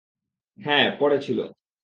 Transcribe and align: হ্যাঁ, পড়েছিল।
হ্যাঁ, 0.57 0.87
পড়েছিল। 0.99 1.39